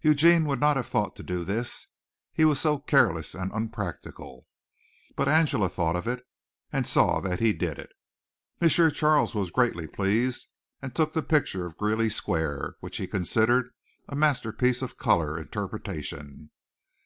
[0.00, 1.86] Eugene would not have thought to do this,
[2.32, 4.46] he was so careless and unpractical.
[5.16, 6.26] But Angela thought of it,
[6.72, 7.90] and saw that he did it.
[8.58, 8.70] M.
[8.70, 10.46] Charles was greatly pleased,
[10.80, 13.68] and took the picture of Greeley Square, which he considered
[14.08, 16.52] a masterpiece of color interpretation.